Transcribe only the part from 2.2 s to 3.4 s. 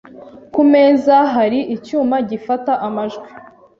gifata amajwi.